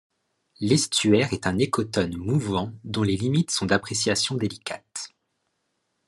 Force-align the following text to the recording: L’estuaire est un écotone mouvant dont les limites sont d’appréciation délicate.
L’estuaire 0.59 1.31
est 1.31 1.45
un 1.45 1.59
écotone 1.59 2.17
mouvant 2.17 2.73
dont 2.85 3.03
les 3.03 3.15
limites 3.17 3.51
sont 3.51 3.67
d’appréciation 3.67 4.33
délicate. 4.33 5.09